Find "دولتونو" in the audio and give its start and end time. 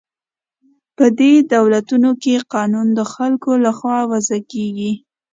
1.53-2.09